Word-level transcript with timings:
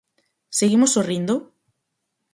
¿Seguimos 0.57 0.93
sorrindo? 0.95 1.35